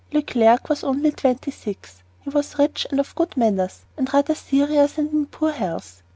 [0.11, 2.01] Leclerc was only twenty six.
[2.21, 6.01] He was rich and of good manners, but rather serious and in poor health.